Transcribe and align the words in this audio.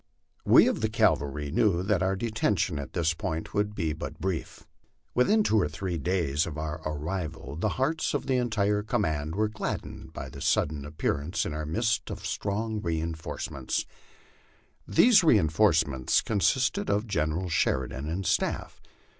We 0.47 0.65
of 0.67 0.81
the 0.81 0.89
cavalry 0.89 1.51
knew 1.51 1.83
that 1.83 2.01
our 2.01 2.15
detention 2.15 2.79
at 2.79 2.93
this 2.93 3.13
point 3.13 3.53
would 3.53 3.77
LIFE 3.77 3.77
OX 3.77 3.77
THE 3.77 3.83
PLAINS. 3.93 4.65
145 5.13 5.13
be 5.13 5.13
but 5.13 5.13
brief. 5.13 5.13
Within 5.13 5.43
two 5.43 5.61
or 5.61 5.69
three 5.69 5.97
days 5.99 6.47
of 6.47 6.57
our 6.57 6.81
arrival 6.87 7.55
the 7.55 7.69
hearts 7.77 8.15
of 8.15 8.25
the 8.25 8.33
entir* 8.33 8.81
command 8.87 9.35
were 9.35 9.47
gladdened 9.47 10.11
by 10.11 10.27
the 10.27 10.41
sudden 10.41 10.85
appearance 10.85 11.45
in 11.45 11.53
our 11.53 11.67
midst 11.67 12.09
of 12.09 12.25
strong 12.25 12.81
reinforcements. 12.81 13.85
These 14.87 15.23
reinforcements 15.23 16.21
consisted 16.21 16.89
of 16.89 17.05
General 17.05 17.47
Sheridan 17.49 18.09
and 18.09 18.25
staff. 18.25 18.81